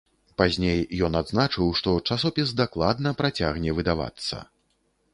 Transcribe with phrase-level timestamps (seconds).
[0.41, 4.37] Пазней ён адзначыў, што часопіс дакладна працягне выдавацца.